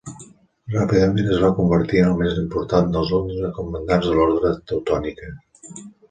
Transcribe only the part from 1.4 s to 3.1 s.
va convertir en el més important